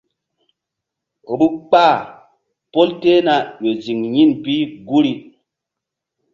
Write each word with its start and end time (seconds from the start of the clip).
Vbukpa 1.31 1.85
pol 2.71 2.89
tehna 3.01 3.33
ƴo 3.61 3.69
ziŋ 3.83 3.99
yin 4.15 4.31
bi 4.43 4.53
guri. 4.87 5.13